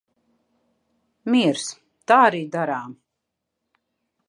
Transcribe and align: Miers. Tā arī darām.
Miers. 1.35 1.67
Tā 2.13 2.19
arī 2.31 2.41
darām. 2.57 2.99